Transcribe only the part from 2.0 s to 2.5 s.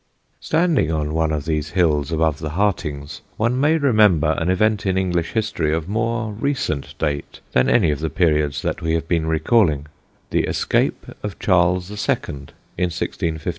above